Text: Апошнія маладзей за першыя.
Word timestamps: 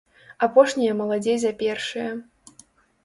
Апошнія 0.47 0.95
маладзей 1.03 1.37
за 1.43 1.51
першыя. 1.63 2.09